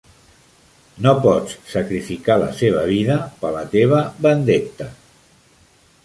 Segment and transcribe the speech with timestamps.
[1.05, 4.89] No pots sacrificar la seva vida pela teva "vendetta"!